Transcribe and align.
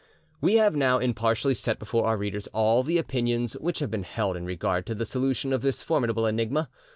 We 0.41 0.55
have 0.55 0.75
now 0.75 0.97
impartially 0.97 1.53
set 1.53 1.77
before 1.77 2.07
our 2.07 2.17
readers 2.17 2.47
all 2.53 2.81
the 2.81 2.97
opinions 2.97 3.53
which 3.53 3.77
have 3.77 3.91
been 3.91 4.01
held 4.01 4.35
in 4.35 4.45
regard 4.45 4.87
to 4.87 4.95
the 4.95 5.05
solution 5.05 5.53
of 5.53 5.61
this 5.61 5.83
formidable 5.83 6.25
enigma. 6.25 6.69